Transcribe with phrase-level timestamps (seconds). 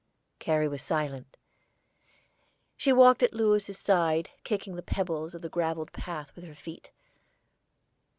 [0.39, 1.37] Carrie was silent.
[2.75, 6.89] She walked at Louis's side, kicking the pebbles of the gravelled path with her feet.